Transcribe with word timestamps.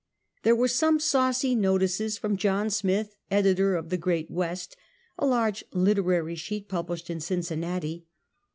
There 0.41 0.55
were 0.55 0.67
some 0.67 0.99
saucy 0.99 1.53
notices 1.53 2.17
from 2.17 2.35
"John 2.35 2.71
Smith," 2.71 3.15
editor 3.29 3.75
of 3.75 3.89
The 3.89 3.99
Great 3.99 4.31
West, 4.31 4.75
a 5.19 5.27
large 5.27 5.63
literary 5.73 6.33
sheet 6.33 6.67
pub 6.67 6.87
lished 6.87 7.11
in 7.11 7.19
Cincinnati. 7.19 8.07